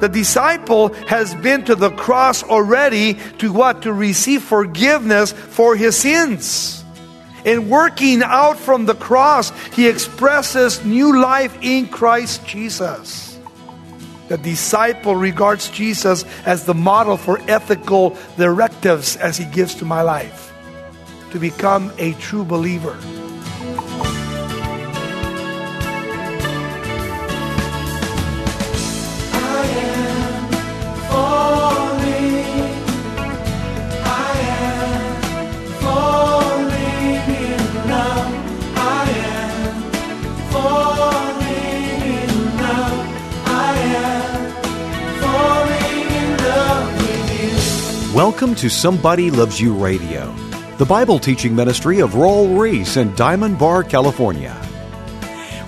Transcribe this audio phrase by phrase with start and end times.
[0.00, 3.82] The disciple has been to the cross already to what?
[3.82, 6.84] To receive forgiveness for his sins.
[7.44, 13.38] In working out from the cross, he expresses new life in Christ Jesus.
[14.28, 20.02] The disciple regards Jesus as the model for ethical directives as he gives to my
[20.02, 20.52] life
[21.30, 22.96] to become a true believer.
[48.18, 50.34] Welcome to Somebody Loves You Radio,
[50.76, 54.60] the Bible teaching ministry of Raul Ries in Diamond Bar, California.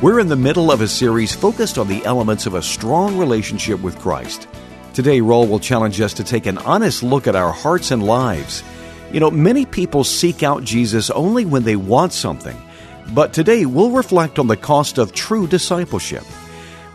[0.03, 3.81] We're in the middle of a series focused on the elements of a strong relationship
[3.81, 4.49] with Christ.
[4.95, 8.65] Today, Raul will challenge us to take an honest look at our hearts and lives.
[9.13, 12.61] You know, many people seek out Jesus only when they want something,
[13.15, 16.25] but today we'll reflect on the cost of true discipleship.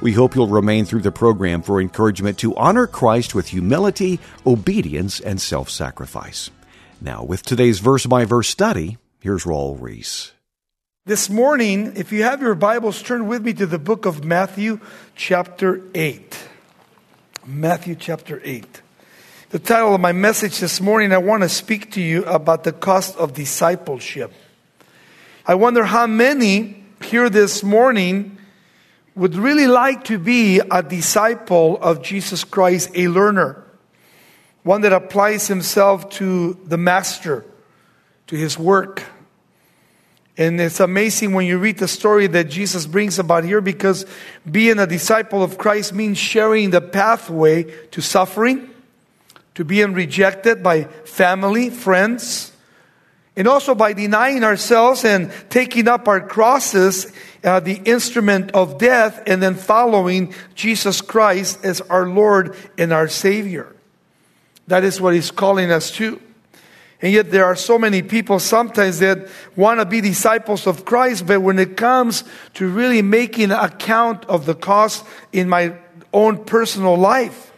[0.06, 5.20] We hope you'll remain through the program for encouragement to honor Christ with humility, obedience,
[5.20, 6.52] and self sacrifice.
[7.02, 10.31] Now, with today's verse by verse study, here's Raul Ries.
[11.08, 14.80] This morning, if you have your Bibles, turn with me to the book of Matthew,
[15.16, 16.38] chapter 8.
[17.48, 18.81] Matthew, chapter 8.
[19.50, 22.73] The title of my message this morning, I want to speak to you about the
[22.73, 24.31] cost of discipleship.
[25.48, 28.38] I wonder how many here this morning
[29.16, 33.63] would really like to be a disciple of Jesus Christ, a learner,
[34.63, 37.45] one that applies himself to the master,
[38.27, 39.03] to his work.
[40.38, 44.05] And it's amazing when you read the story that Jesus brings about here because
[44.49, 48.69] being a disciple of Christ means sharing the pathway to suffering,
[49.53, 52.52] to being rejected by family, friends,
[53.38, 57.11] and also by denying ourselves and taking up our crosses,
[57.45, 63.08] uh, the instrument of death, and then following Jesus Christ as our Lord and our
[63.08, 63.73] Savior.
[64.67, 66.20] That is what He's calling us to.
[67.02, 71.28] And yet, there are so many people sometimes that want to be disciples of Christ,
[71.28, 72.23] but when it comes
[72.55, 75.76] to really making account of the cost in my
[76.11, 77.52] own personal life,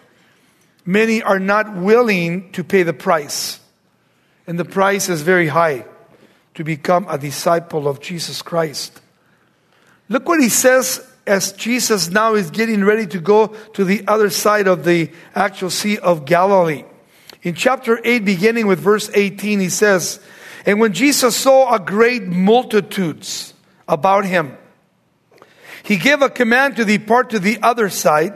[0.85, 3.61] many are not willing to pay the price.
[4.47, 5.85] And the price is very high
[6.55, 8.99] to become a disciple of Jesus Christ.
[10.09, 14.29] Look what he says as Jesus now is getting ready to go to the other
[14.29, 16.85] side of the actual Sea of Galilee.
[17.43, 20.19] In chapter 8, beginning with verse 18, he says,
[20.65, 23.53] And when Jesus saw a great multitudes
[23.87, 24.57] about him,
[25.83, 28.33] he gave a command to depart to the other side.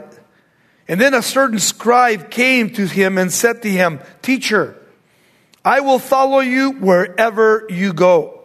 [0.88, 4.76] And then a certain scribe came to him and said to him, Teacher,
[5.64, 8.41] I will follow you wherever you go.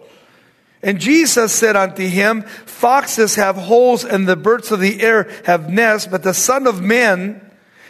[0.88, 5.70] And Jesus said unto him, Foxes have holes and the birds of the air have
[5.70, 7.42] nests, but the Son of Man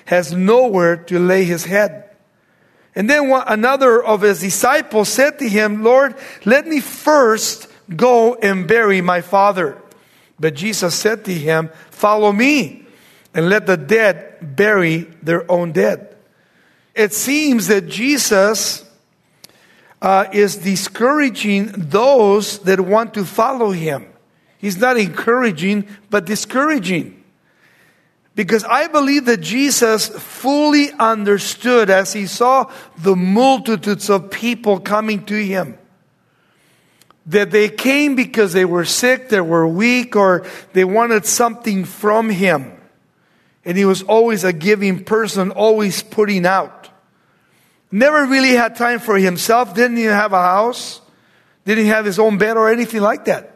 [0.05, 2.09] has nowhere to lay his head.
[2.95, 8.33] And then one, another of his disciples said to him, Lord, let me first go
[8.33, 9.79] and bury my father.
[10.39, 12.87] But Jesus said to him, Follow me
[13.31, 16.15] and let the dead bury their own dead.
[16.95, 18.86] It seems that Jesus
[20.01, 24.07] uh, is discouraging those that want to follow him.
[24.57, 27.23] He's not encouraging, but discouraging.
[28.35, 35.25] Because I believe that Jesus fully understood as he saw the multitudes of people coming
[35.25, 35.77] to him.
[37.25, 42.29] That they came because they were sick, they were weak, or they wanted something from
[42.29, 42.73] him.
[43.65, 46.89] And he was always a giving person, always putting out.
[47.91, 51.01] Never really had time for himself, didn't even have a house,
[51.65, 53.53] didn't have his own bed or anything like that.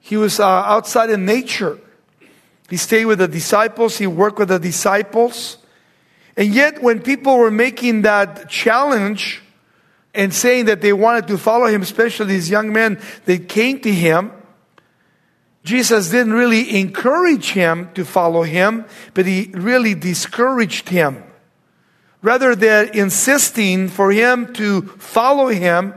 [0.00, 1.78] He was uh, outside in nature.
[2.68, 5.58] He stayed with the disciples, he worked with the disciples.
[6.36, 9.40] And yet, when people were making that challenge
[10.14, 13.92] and saying that they wanted to follow him, especially these young men that came to
[13.92, 14.32] him,
[15.62, 21.22] Jesus didn't really encourage him to follow him, but he really discouraged him
[22.24, 25.92] rather than insisting for him to follow him,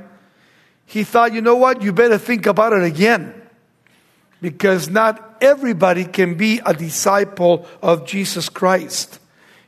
[0.85, 3.33] he thought, you know what, you better think about it again.
[4.41, 9.19] Because not everybody can be a disciple of Jesus Christ.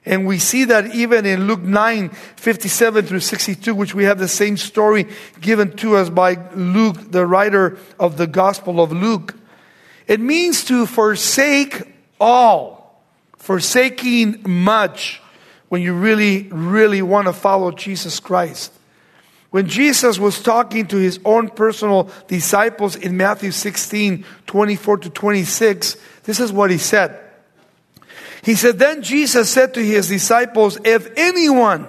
[0.06, 4.28] And we see that even in Luke 9, 57 through 62, which we have the
[4.28, 5.08] same story
[5.40, 9.34] given to us by Luke, the writer of the Gospel of Luke.
[10.08, 11.84] It means to forsake
[12.20, 13.02] all
[13.38, 15.22] forsaking much
[15.70, 18.74] when you really, really want to follow Jesus Christ.
[19.52, 25.98] When Jesus was talking to his own personal disciples in Matthew 16, 24 to 26,
[26.24, 27.20] this is what he said.
[28.44, 31.88] He said, Then Jesus said to his disciples, If anyone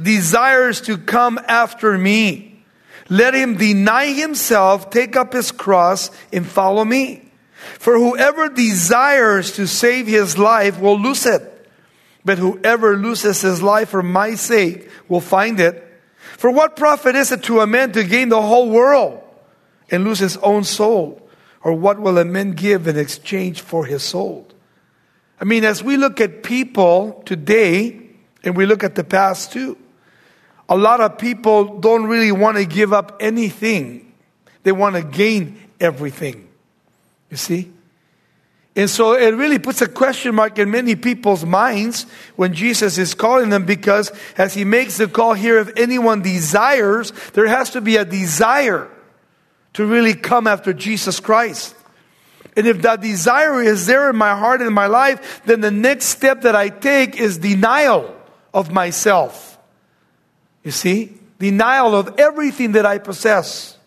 [0.00, 2.62] desires to come after me,
[3.08, 7.22] let him deny himself, take up his cross, and follow me.
[7.78, 11.52] For whoever desires to save his life will lose it.
[12.26, 15.80] But whoever loses his life for my sake will find it.
[16.18, 19.22] For what profit is it to a man to gain the whole world
[19.92, 21.22] and lose his own soul?
[21.62, 24.48] Or what will a man give in exchange for his soul?
[25.40, 28.02] I mean, as we look at people today,
[28.42, 29.78] and we look at the past too,
[30.68, 34.12] a lot of people don't really want to give up anything.
[34.64, 36.48] They want to gain everything.
[37.30, 37.70] You see?
[38.76, 42.04] And so it really puts a question mark in many people's minds
[42.36, 47.10] when Jesus is calling them because as he makes the call here, if anyone desires,
[47.32, 48.90] there has to be a desire
[49.72, 51.74] to really come after Jesus Christ.
[52.54, 55.70] And if that desire is there in my heart and in my life, then the
[55.70, 58.14] next step that I take is denial
[58.52, 59.58] of myself.
[60.62, 61.14] You see?
[61.38, 63.78] Denial of everything that I possess.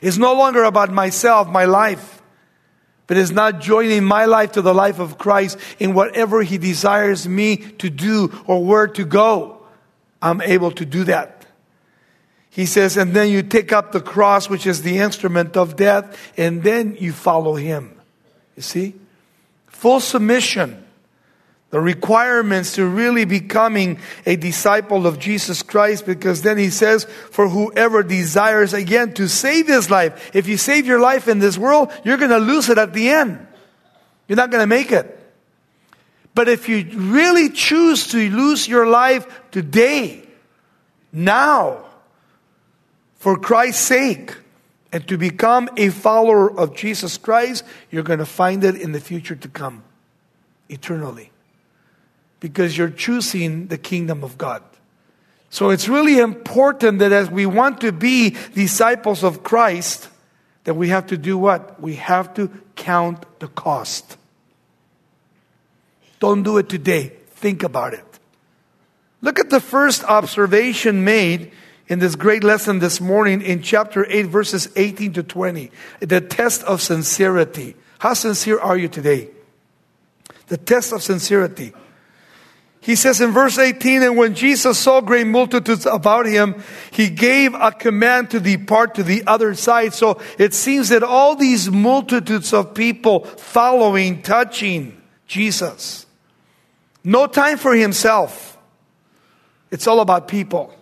[0.00, 2.19] It's no longer about myself, my life
[3.10, 7.26] but is not joining my life to the life of Christ in whatever He desires
[7.26, 9.66] me to do or where to go,
[10.22, 11.44] I'm able to do that.
[12.50, 16.16] He says, and then you take up the cross, which is the instrument of death,
[16.36, 18.00] and then you follow Him.
[18.54, 18.94] You see?
[19.66, 20.86] Full submission
[21.70, 27.48] the requirements to really becoming a disciple of Jesus Christ because then he says, for
[27.48, 30.34] whoever desires again to save his life.
[30.34, 33.08] If you save your life in this world, you're going to lose it at the
[33.10, 33.46] end.
[34.26, 35.16] You're not going to make it.
[36.34, 40.26] But if you really choose to lose your life today,
[41.12, 41.84] now,
[43.16, 44.36] for Christ's sake,
[44.92, 49.00] and to become a follower of Jesus Christ, you're going to find it in the
[49.00, 49.84] future to come,
[50.68, 51.30] eternally
[52.40, 54.62] because you're choosing the kingdom of God.
[55.50, 60.08] So it's really important that as we want to be disciples of Christ,
[60.64, 61.80] that we have to do what?
[61.80, 64.16] We have to count the cost.
[66.20, 67.12] Don't do it today.
[67.30, 68.04] Think about it.
[69.22, 71.52] Look at the first observation made
[71.88, 75.70] in this great lesson this morning in chapter 8, verses 18 to 20.
[76.00, 77.74] The test of sincerity.
[77.98, 79.30] How sincere are you today?
[80.46, 81.72] The test of sincerity.
[82.82, 87.52] He says in verse 18, and when Jesus saw great multitudes about him, he gave
[87.54, 89.92] a command to depart to the other side.
[89.92, 96.06] So it seems that all these multitudes of people following, touching Jesus.
[97.04, 98.58] No time for himself.
[99.70, 100.74] It's all about people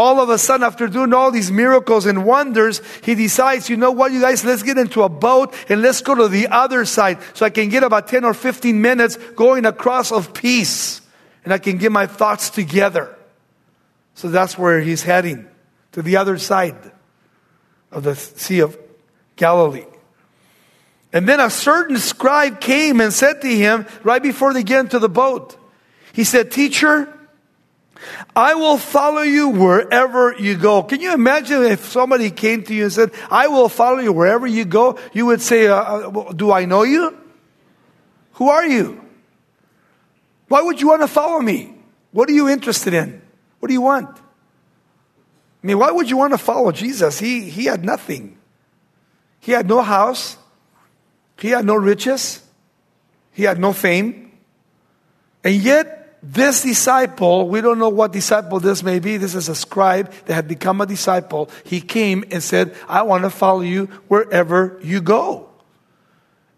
[0.00, 3.90] all of a sudden, after doing all these miracles and wonders, he decides, you know
[3.90, 7.18] what, you guys, let's get into a boat and let's go to the other side
[7.34, 11.02] so I can get about 10 or 15 minutes going across of peace
[11.44, 13.14] and I can get my thoughts together.
[14.14, 15.46] So that's where he's heading,
[15.92, 16.92] to the other side
[17.90, 18.78] of the Sea of
[19.36, 19.84] Galilee.
[21.12, 24.98] And then a certain scribe came and said to him, right before they get into
[24.98, 25.58] the boat,
[26.14, 27.12] he said, Teacher,
[28.34, 30.82] I will follow you wherever you go.
[30.82, 34.46] Can you imagine if somebody came to you and said, I will follow you wherever
[34.46, 34.98] you go?
[35.12, 37.16] You would say, uh, uh Do I know you?
[38.34, 39.04] Who are you?
[40.48, 41.74] Why would you want to follow me?
[42.12, 43.20] What are you interested in?
[43.58, 44.08] What do you want?
[45.62, 47.18] I mean, why would you want to follow Jesus?
[47.20, 48.38] He, he had nothing.
[49.40, 50.38] He had no house.
[51.38, 52.42] He had no riches.
[53.32, 54.32] He had no fame.
[55.44, 59.16] And yet, this disciple, we don't know what disciple this may be.
[59.16, 61.50] This is a scribe that had become a disciple.
[61.64, 65.48] He came and said, I want to follow you wherever you go.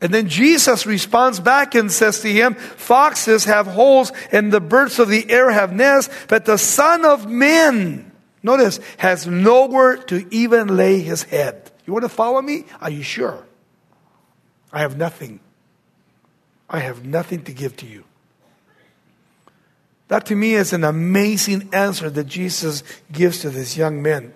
[0.01, 4.99] And then Jesus responds back and says to him, Foxes have holes and the birds
[4.99, 8.11] of the air have nests, but the Son of Man,
[8.43, 11.71] notice, has nowhere to even lay his head.
[11.87, 12.65] You want to follow me?
[12.81, 13.47] Are you sure?
[14.73, 15.39] I have nothing.
[16.69, 18.03] I have nothing to give to you.
[20.13, 24.35] That to me is an amazing answer that Jesus gives to this young man.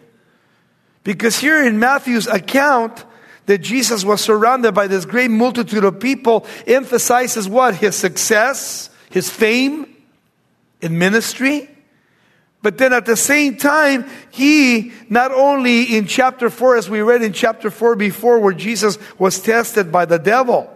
[1.04, 3.04] Because here in Matthew's account,
[3.44, 7.74] that Jesus was surrounded by this great multitude of people emphasizes what?
[7.74, 9.94] His success, his fame
[10.80, 11.68] in ministry.
[12.62, 17.20] But then at the same time, he not only in chapter 4, as we read
[17.20, 20.74] in chapter 4 before, where Jesus was tested by the devil,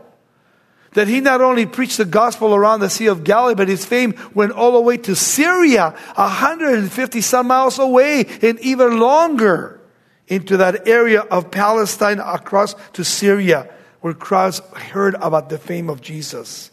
[0.94, 4.14] that he not only preached the gospel around the Sea of Galilee, but his fame
[4.34, 9.80] went all the way to Syria, 150 some miles away, and even longer
[10.26, 13.68] into that area of Palestine across to Syria,
[14.00, 16.70] where crowds heard about the fame of Jesus.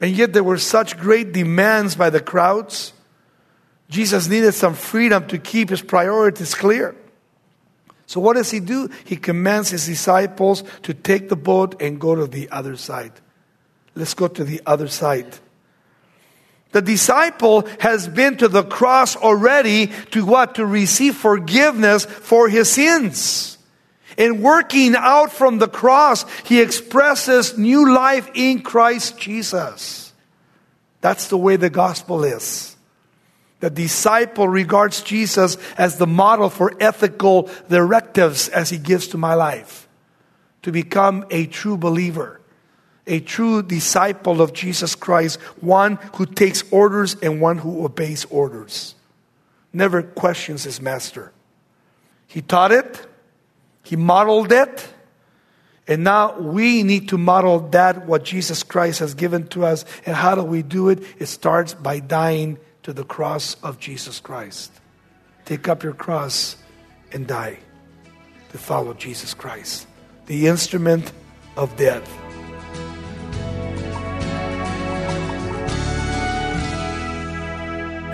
[0.00, 2.94] And yet there were such great demands by the crowds.
[3.90, 6.94] Jesus needed some freedom to keep his priorities clear.
[8.10, 8.88] So what does he do?
[9.04, 13.12] He commands his disciples to take the boat and go to the other side.
[13.94, 15.38] Let's go to the other side.
[16.72, 20.56] The disciple has been to the cross already to what?
[20.56, 23.58] To receive forgiveness for his sins.
[24.16, 30.12] In working out from the cross, he expresses new life in Christ Jesus.
[31.00, 32.74] That's the way the gospel is.
[33.60, 39.34] The disciple regards Jesus as the model for ethical directives as he gives to my
[39.34, 39.86] life.
[40.62, 42.40] To become a true believer,
[43.06, 48.94] a true disciple of Jesus Christ, one who takes orders and one who obeys orders.
[49.72, 51.32] Never questions his master.
[52.26, 53.06] He taught it,
[53.82, 54.88] he modeled it,
[55.90, 59.84] and now we need to model that what Jesus Christ has given to us.
[60.06, 61.02] And how do we do it?
[61.18, 64.72] It starts by dying to the cross of Jesus Christ.
[65.44, 66.56] Take up your cross
[67.12, 67.58] and die
[68.50, 69.86] to follow Jesus Christ,
[70.26, 71.12] the instrument
[71.56, 72.08] of death.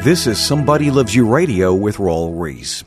[0.04, 2.84] This is Somebody Loves You Radio with Raul Ries.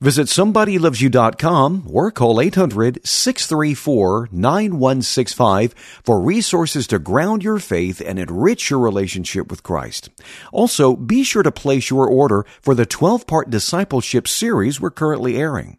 [0.00, 8.70] Visit somebodylovesyou.com or call 800 634 9165 for resources to ground your faith and enrich
[8.70, 10.08] your relationship with Christ.
[10.52, 15.36] Also, be sure to place your order for the 12 part discipleship series we're currently
[15.36, 15.76] airing.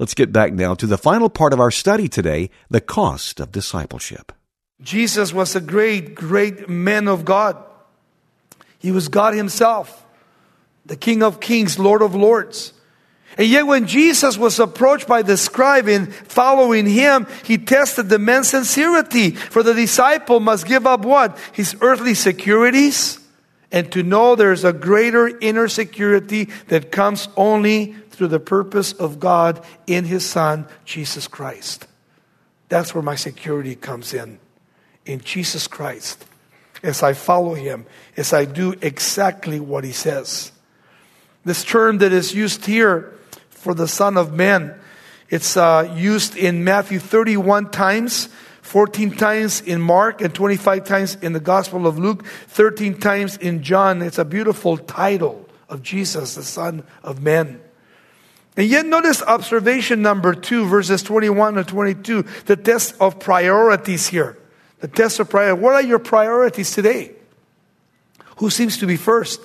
[0.00, 3.52] Let's get back now to the final part of our study today the cost of
[3.52, 4.32] discipleship.
[4.82, 7.56] Jesus was a great, great man of God.
[8.80, 10.04] He was God Himself,
[10.84, 12.72] the King of Kings, Lord of Lords.
[13.36, 18.18] And yet, when Jesus was approached by the scribe in following him, he tested the
[18.18, 19.32] man's sincerity.
[19.32, 21.36] For the disciple must give up what?
[21.52, 23.18] His earthly securities
[23.74, 29.18] and to know there's a greater inner security that comes only through the purpose of
[29.18, 31.88] God in his Son, Jesus Christ.
[32.68, 34.38] That's where my security comes in.
[35.04, 36.24] In Jesus Christ.
[36.84, 37.84] As I follow him,
[38.16, 40.52] as I do exactly what he says.
[41.44, 43.12] This term that is used here
[43.64, 44.78] for the Son of Man.
[45.30, 48.28] It's uh, used in Matthew 31 times,
[48.60, 53.62] 14 times in Mark, and 25 times in the Gospel of Luke, 13 times in
[53.62, 54.02] John.
[54.02, 57.58] It's a beautiful title of Jesus, the Son of Man.
[58.54, 64.36] And yet, notice observation number two, verses 21 to 22, the test of priorities here.
[64.80, 65.62] The test of priority.
[65.62, 67.12] What are your priorities today?
[68.36, 69.40] Who seems to be first?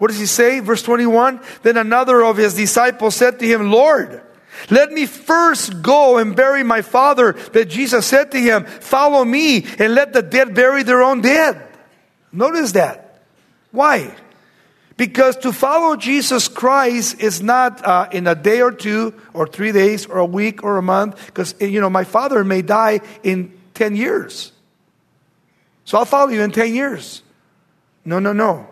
[0.00, 0.60] What does he say?
[0.60, 4.22] Verse 21 Then another of his disciples said to him, Lord,
[4.70, 7.32] let me first go and bury my father.
[7.52, 11.62] That Jesus said to him, Follow me and let the dead bury their own dead.
[12.32, 13.20] Notice that.
[13.72, 14.16] Why?
[14.96, 19.70] Because to follow Jesus Christ is not uh, in a day or two, or three
[19.70, 21.26] days, or a week, or a month.
[21.26, 24.52] Because, you know, my father may die in 10 years.
[25.84, 27.22] So I'll follow you in 10 years.
[28.06, 28.69] No, no, no.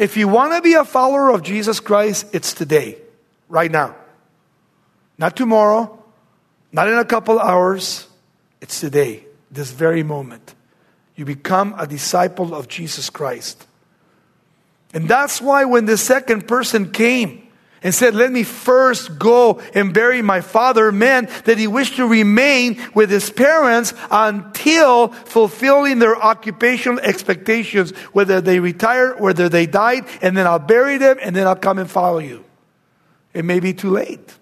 [0.00, 2.96] If you want to be a follower of Jesus Christ, it's today,
[3.50, 3.94] right now.
[5.18, 6.02] Not tomorrow,
[6.72, 8.08] not in a couple hours.
[8.62, 10.54] It's today, this very moment.
[11.16, 13.66] You become a disciple of Jesus Christ.
[14.94, 17.39] And that's why when the second person came,
[17.82, 22.06] and said, Let me first go and bury my father, meant that he wished to
[22.06, 30.04] remain with his parents until fulfilling their occupational expectations, whether they retired, whether they died,
[30.20, 32.44] and then I'll bury them, and then I'll come and follow you.
[33.32, 34.36] It may be too late.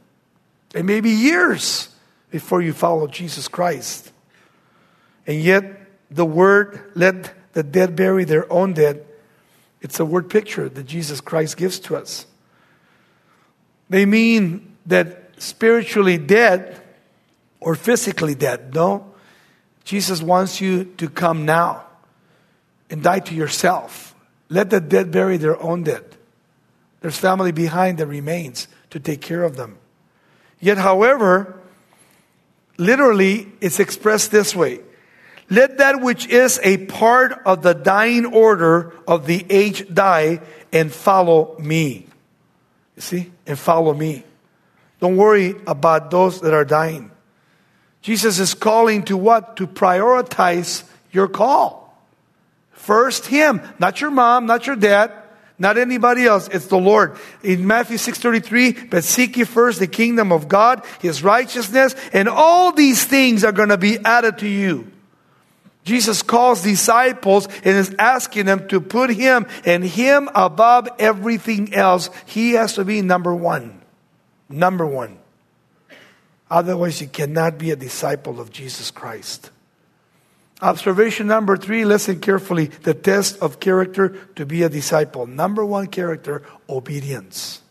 [0.75, 1.88] It may be years
[2.30, 4.12] before you follow Jesus Christ.
[5.26, 5.64] And yet,
[6.11, 9.04] the word, let the dead bury their own dead,
[9.80, 12.26] it's a word picture that Jesus Christ gives to us.
[13.90, 16.80] They mean that spiritually dead
[17.61, 18.75] or physically dead.
[18.75, 19.12] No.
[19.85, 21.87] Jesus wants you to come now
[22.90, 24.14] and die to yourself.
[24.49, 26.04] Let the dead bury their own dead.
[27.00, 29.78] There's family behind that remains to take care of them.
[30.61, 31.61] Yet, however,
[32.76, 34.80] literally, it's expressed this way
[35.50, 40.40] Let that which is a part of the dying order of the age die
[40.73, 42.07] and follow me.
[42.99, 43.31] You see?
[43.47, 44.25] And follow me.
[44.99, 47.12] Don't worry about those that are dying.
[48.02, 49.57] Jesus is calling to what?
[49.59, 51.97] To prioritize your call.
[52.73, 55.12] First Him, not your mom, not your dad,
[55.61, 56.49] not anybody else.
[56.49, 57.17] It's the Lord.
[57.45, 62.73] In Matthew 6.33, but seek ye first the kingdom of God, His righteousness, and all
[62.73, 64.90] these things are going to be added to you.
[65.88, 72.11] Jesus calls disciples and is asking them to put Him and Him above everything else.
[72.26, 73.80] He has to be number one.
[74.50, 75.18] Number one.
[76.50, 79.50] Otherwise, you cannot be a disciple of Jesus Christ.
[80.61, 82.66] Observation number three, listen carefully.
[82.66, 85.26] The test of character to be a disciple.
[85.26, 87.62] Number one character, obedience.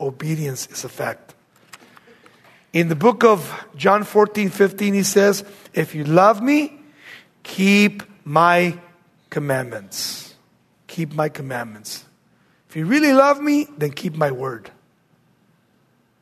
[0.00, 1.34] Obedience is a fact.
[2.72, 5.42] In the book of John 14, 15, he says,
[5.74, 6.77] If you love me,
[7.48, 8.78] keep my
[9.30, 10.34] commandments.
[10.86, 12.04] Keep my commandments.
[12.68, 14.70] If you really love me, then keep my word.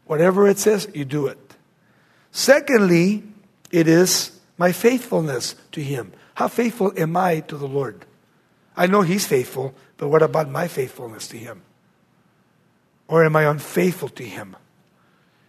[0.07, 1.39] Whatever it says, you do it.
[2.31, 3.25] Secondly,
[3.71, 6.13] it is my faithfulness to Him.
[6.35, 8.07] How faithful am I to the Lord?
[8.77, 11.63] I know He's faithful, but what about my faithfulness to Him?
[13.09, 14.57] Or am I unfaithful to Him?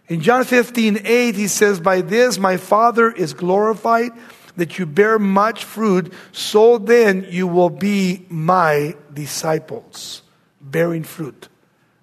[0.08, 4.10] In John 15, 8, he says, By this my Father is glorified,
[4.58, 10.22] that you bear much fruit, so then you will be my disciples.
[10.60, 11.48] Bearing fruit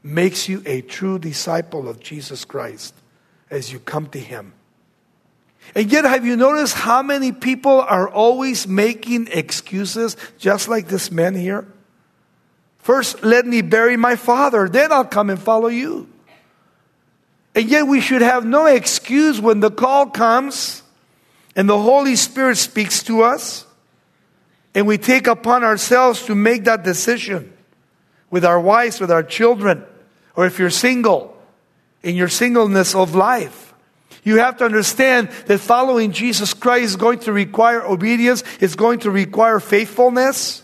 [0.02, 2.94] makes you a true disciple of Jesus Christ
[3.50, 4.54] as you come to Him.
[5.74, 11.12] And yet, have you noticed how many people are always making excuses, just like this
[11.12, 11.68] man here?
[12.78, 16.08] First, let me bury my father, then I'll come and follow you.
[17.56, 20.84] And yet, we should have no excuse when the call comes
[21.56, 23.66] and the Holy Spirit speaks to us,
[24.74, 27.54] and we take upon ourselves to make that decision
[28.30, 29.86] with our wives, with our children,
[30.36, 31.38] or if you're single,
[32.04, 33.74] in your singleness of life.
[34.24, 39.00] You have to understand that following Jesus Christ is going to require obedience, it's going
[39.00, 40.64] to require faithfulness,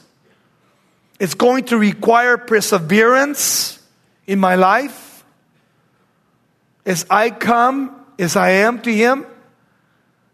[1.19, 3.79] it's going to require perseverance
[4.27, 5.23] in my life.
[6.85, 9.27] As I come, as I am to Him,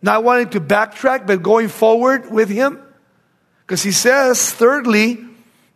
[0.08, 2.80] not wanting to backtrack, but going forward with Him.
[3.62, 5.20] Because He says, thirdly,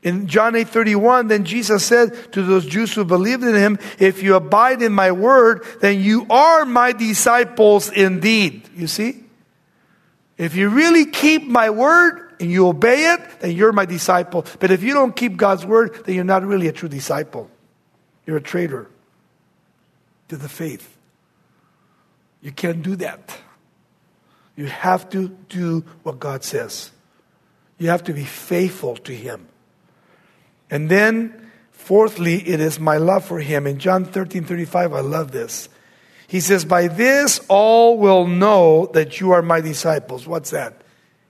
[0.04, 4.24] in John 8 31, then Jesus said to those Jews who believed in him, If
[4.24, 8.68] you abide in my word, then you are my disciples indeed.
[8.76, 9.24] You see?
[10.38, 14.44] If you really keep my word and you obey it, then you're my disciple.
[14.60, 17.48] But if you don't keep God's word, then you're not really a true disciple.
[18.26, 18.90] You're a traitor
[20.30, 20.98] to the faith.
[22.42, 23.38] You can't do that.
[24.62, 26.92] You have to do what God says.
[27.80, 29.48] You have to be faithful to Him.
[30.70, 33.66] And then, fourthly, it is my love for him.
[33.66, 35.68] In John 13 35, I love this.
[36.28, 40.28] He says, By this all will know that you are my disciples.
[40.28, 40.80] What's that?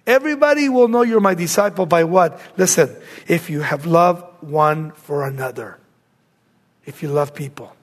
[0.05, 2.37] Everybody will know you're my disciple by what?
[2.57, 2.93] Listen,
[3.29, 5.79] if you have love one for another,
[6.85, 7.73] if you love people.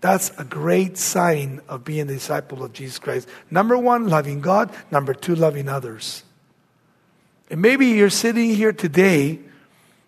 [0.00, 3.28] That's a great sign of being a disciple of Jesus Christ.
[3.50, 4.72] Number one, loving God.
[4.90, 6.24] Number two, loving others.
[7.50, 9.40] And maybe you're sitting here today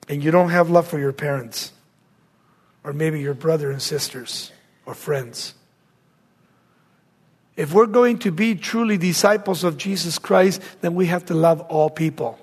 [0.09, 1.72] and you don't have love for your parents,
[2.85, 4.50] or maybe your brother and sisters,
[4.87, 5.55] or friends.
[7.57, 11.61] If we're going to be truly disciples of Jesus Christ, then we have to love
[11.62, 12.38] all people.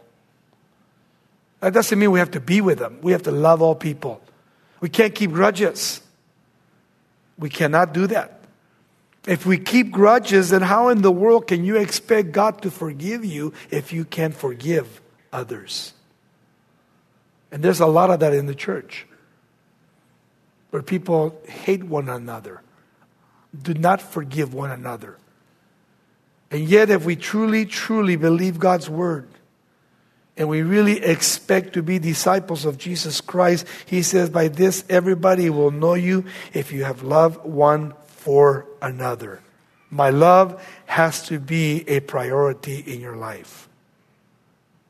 [1.61, 2.99] That doesn't mean we have to be with them.
[3.01, 4.21] We have to love all people.
[4.79, 6.01] We can't keep grudges.
[7.39, 8.41] We cannot do that.
[9.25, 13.25] If we keep grudges, then how in the world can you expect God to forgive
[13.25, 15.93] you if you can't forgive others?
[17.51, 19.07] And there's a lot of that in the church
[20.69, 22.61] where people hate one another,
[23.59, 25.17] do not forgive one another.
[26.51, 29.27] And yet, if we truly, truly believe God's word,
[30.39, 35.49] and we really expect to be disciples of Jesus Christ, He says, By this everybody
[35.49, 36.23] will know you
[36.53, 39.41] if you have love one for another.
[39.91, 43.67] My love has to be a priority in your life.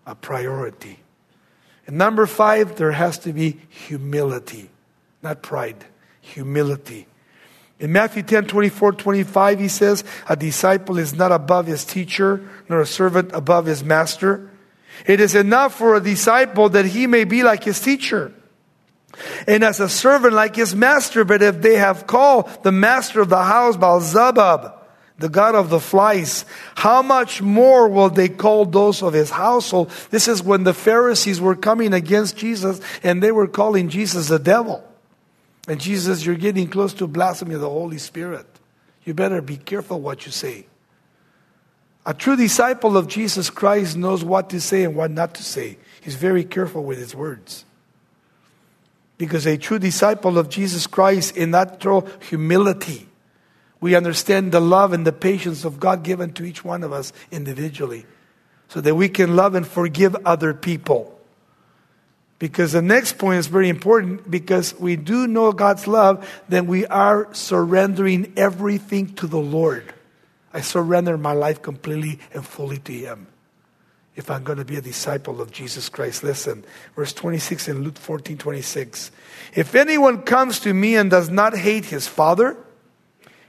[0.06, 1.00] A priority.
[1.88, 4.70] And number five, there has to be humility,
[5.24, 5.84] not pride,
[6.22, 7.08] humility.
[7.80, 12.82] In Matthew 10 24, 25, he says, A disciple is not above his teacher, nor
[12.82, 14.48] a servant above his master.
[15.06, 18.34] It is enough for a disciple that he may be like his teacher,
[19.48, 21.26] and as a servant like his master.
[21.26, 24.76] But if they have called the master of the house Beelzebub,
[25.18, 29.92] the God of the flies, how much more will they call those of his household?
[30.12, 34.40] This is when the Pharisees were coming against Jesus and they were calling Jesus the
[34.40, 34.82] devil.
[35.68, 38.48] And Jesus, you're getting close to blasphemy of the Holy Spirit.
[39.04, 40.69] You better be careful what you say.
[42.10, 45.78] A true disciple of Jesus Christ knows what to say and what not to say.
[46.02, 47.66] He's very careful with his words.
[49.20, 53.08] Because a true disciple of Jesus Christ, in natural humility,
[53.80, 57.14] we understand the love and the patience of God given to each one of us
[57.30, 58.08] individually
[58.70, 61.16] so that we can love and forgive other people.
[62.40, 66.88] Because the next point is very important because we do know God's love, then we
[66.88, 69.94] are surrendering everything to the Lord.
[70.54, 73.28] I surrender my life completely and fully to Him.
[74.16, 77.98] If I'm going to be a disciple of Jesus Christ, listen, verse 26 in Luke
[77.98, 79.12] 14 26.
[79.56, 82.58] If anyone comes to me and does not hate his father,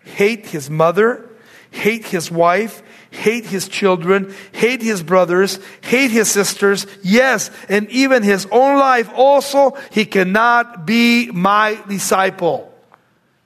[0.04, 1.28] hate his mother,
[1.70, 8.22] hate his wife, hate his children, hate his brothers, hate his sisters, yes, and even
[8.22, 12.72] his own life also, he cannot be my disciple.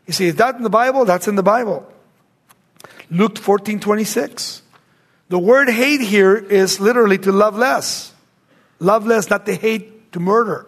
[0.06, 1.06] You see, is that in the Bible?
[1.06, 1.90] That's in the Bible.
[3.10, 4.62] Luke 14 26.
[5.28, 8.12] The word hate here is literally to love less.
[8.78, 10.66] Love less, not to hate, to murder.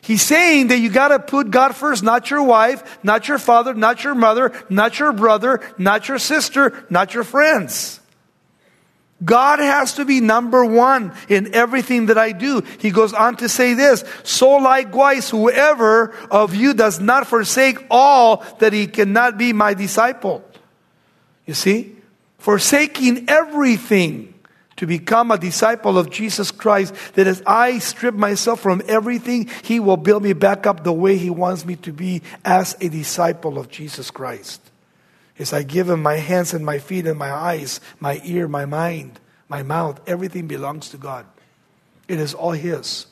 [0.00, 3.74] He's saying that you got to put God first, not your wife, not your father,
[3.74, 8.00] not your mother, not your brother, not your sister, not your friends.
[9.24, 12.62] God has to be number one in everything that I do.
[12.78, 18.44] He goes on to say this, so likewise, whoever of you does not forsake all
[18.58, 20.44] that he cannot be my disciple.
[21.46, 21.96] You see?
[22.38, 24.34] Forsaking everything
[24.76, 29.80] to become a disciple of Jesus Christ, that as I strip myself from everything, He
[29.80, 33.58] will build me back up the way He wants me to be as a disciple
[33.58, 34.60] of Jesus Christ.
[35.38, 38.66] As I give Him my hands and my feet and my eyes, my ear, my
[38.66, 41.24] mind, my mouth, everything belongs to God.
[42.06, 43.06] It is all His.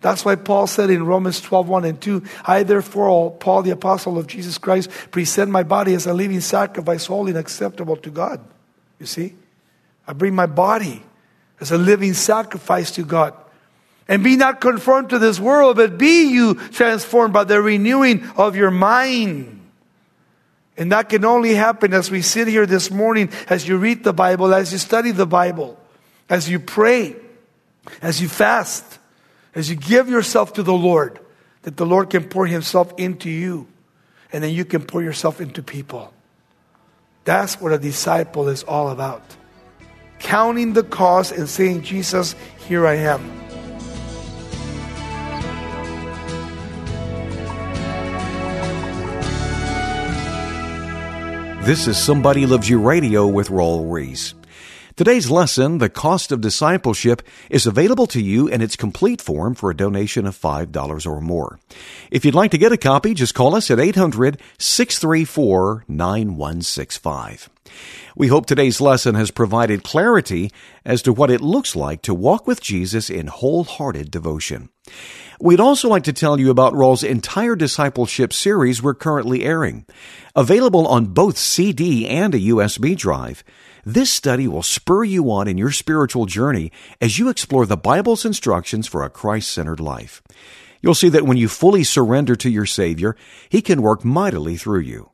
[0.00, 4.16] That's why Paul said in Romans 12, 1 and 2, I therefore, Paul the apostle
[4.16, 8.40] of Jesus Christ, present my body as a living sacrifice, holy and acceptable to God.
[9.00, 9.34] You see?
[10.06, 11.02] I bring my body
[11.60, 13.34] as a living sacrifice to God.
[14.06, 18.56] And be not conformed to this world, but be you transformed by the renewing of
[18.56, 19.60] your mind.
[20.78, 24.12] And that can only happen as we sit here this morning, as you read the
[24.12, 25.78] Bible, as you study the Bible,
[26.30, 27.16] as you pray,
[28.00, 28.98] as you fast,
[29.54, 31.18] as you give yourself to the Lord,
[31.62, 33.66] that the Lord can pour Himself into you,
[34.32, 36.12] and then you can pour yourself into people.
[37.24, 39.36] That's what a disciple is all about
[40.18, 42.34] counting the cost and saying, Jesus,
[42.66, 43.38] here I am.
[51.62, 54.34] This is Somebody Loves You Radio with Raul Ries.
[54.98, 59.70] Today's lesson, The Cost of Discipleship, is available to you in its complete form for
[59.70, 61.60] a donation of $5 or more.
[62.10, 67.48] If you'd like to get a copy, just call us at 800 634 9165.
[68.16, 70.50] We hope today's lesson has provided clarity
[70.84, 74.68] as to what it looks like to walk with Jesus in wholehearted devotion.
[75.38, 79.86] We'd also like to tell you about Raul's entire discipleship series we're currently airing.
[80.34, 83.44] Available on both CD and a USB drive,
[83.94, 86.70] this study will spur you on in your spiritual journey
[87.00, 90.22] as you explore the Bible's instructions for a Christ centered life.
[90.82, 93.16] You'll see that when you fully surrender to your Savior,
[93.48, 95.10] He can work mightily through you.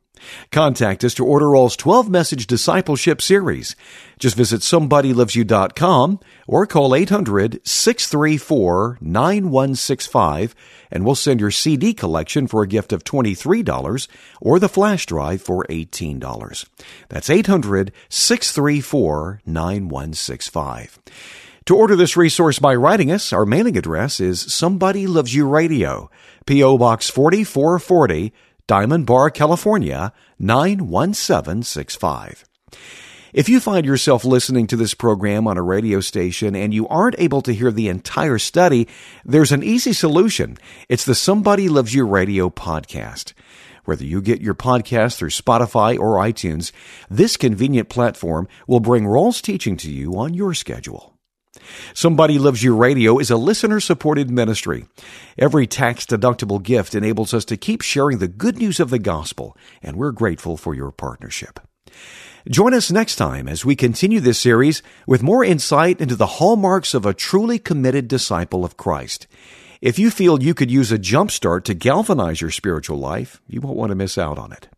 [0.50, 3.76] Contact us to order Raul's 12 message discipleship series.
[4.18, 10.54] Just visit somebodylovesyou.com or call 800 634 9165
[10.90, 14.08] and we'll send your CD collection for a gift of $23
[14.40, 16.68] or the flash drive for $18.
[17.08, 20.98] That's 800 634 9165.
[21.66, 26.10] To order this resource by writing us, our mailing address is Somebody Loves You Radio,
[26.44, 26.76] P.O.
[26.76, 28.34] Box 4440,
[28.66, 32.46] Diamond Bar, California 91765.
[33.34, 37.18] If you find yourself listening to this program on a radio station and you aren't
[37.18, 38.88] able to hear the entire study,
[39.22, 40.56] there's an easy solution.
[40.88, 43.34] It's the Somebody Loves You Radio podcast.
[43.84, 46.72] Whether you get your podcast through Spotify or iTunes,
[47.10, 51.13] this convenient platform will bring Raul's teaching to you on your schedule.
[51.94, 54.86] Somebody Loves You Radio is a listener supported ministry.
[55.38, 59.56] Every tax deductible gift enables us to keep sharing the good news of the gospel,
[59.82, 61.60] and we're grateful for your partnership.
[62.48, 66.92] Join us next time as we continue this series with more insight into the hallmarks
[66.92, 69.26] of a truly committed disciple of Christ.
[69.80, 73.76] If you feel you could use a jumpstart to galvanize your spiritual life, you won't
[73.76, 74.68] want to miss out on it.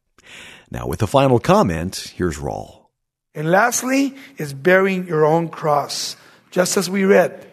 [0.71, 2.87] Now, with the final comment, here's Raul.
[3.35, 6.17] And lastly, is bearing your own cross
[6.57, 7.47] just as we read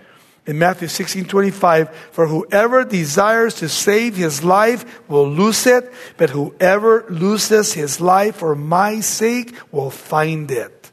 [0.46, 6.30] in Matthew 16 25, for whoever desires to save his life will lose it, but
[6.30, 10.90] whoever loses his life for my sake will find it.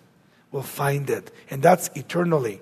[0.51, 1.31] Will find it.
[1.51, 2.61] And that's eternally.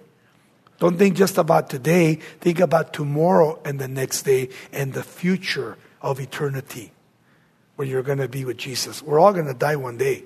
[0.80, 5.78] Don't think just about today, think about tomorrow and the next day and the future
[6.02, 6.92] of eternity
[7.76, 9.02] where you're going to be with Jesus.
[9.02, 10.24] We're all going to die one day.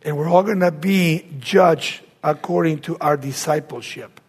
[0.00, 4.20] And we're all going to be judged according to our discipleship.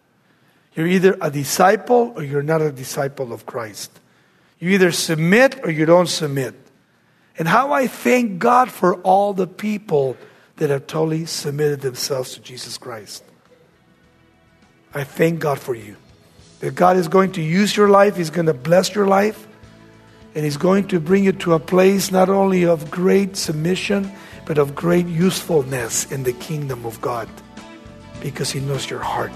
[0.74, 3.90] You're either a disciple or you're not a disciple of Christ.
[4.60, 6.54] You either submit or you don't submit.
[7.38, 10.16] And how I thank God for all the people
[10.56, 13.24] that have totally submitted themselves to Jesus Christ.
[14.94, 15.96] I thank God for you.
[16.60, 19.46] That God is going to use your life, He's going to bless your life,
[20.34, 24.10] and He's going to bring you to a place not only of great submission,
[24.46, 27.28] but of great usefulness in the kingdom of God
[28.20, 29.32] because He knows your heart.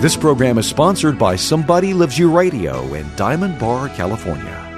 [0.00, 4.69] This program is sponsored by Somebody Loves You Radio in Diamond Bar, California.